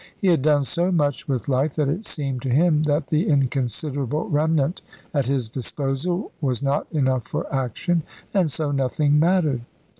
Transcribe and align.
He 0.17 0.29
had 0.29 0.41
done 0.41 0.63
so 0.63 0.91
much 0.91 1.27
with 1.27 1.47
life, 1.47 1.75
that 1.75 1.87
it 1.87 2.07
seemed 2.07 2.41
to 2.41 2.49
him 2.49 2.81
that 2.87 3.09
the 3.09 3.27
inconsiderable 3.29 4.27
remnant 4.29 4.81
at 5.13 5.27
his 5.27 5.47
disposal 5.47 6.31
was 6.41 6.63
not 6.63 6.87
enough 6.91 7.27
for 7.27 7.45
action, 7.53 8.01
and 8.33 8.51
so 8.51 8.71
nothing 8.71 9.19
mattered. 9.19 9.61